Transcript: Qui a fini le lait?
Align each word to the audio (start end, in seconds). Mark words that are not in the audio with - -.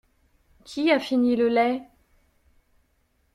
Qui 0.67 0.89
a 0.89 0.99
fini 0.99 1.35
le 1.35 1.47
lait? 1.47 1.83